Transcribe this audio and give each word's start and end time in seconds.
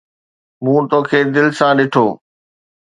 مون 0.63 0.83
توکي 0.91 1.19
دل 1.35 1.47
سان 1.59 1.73
ڏٺو 1.77 2.05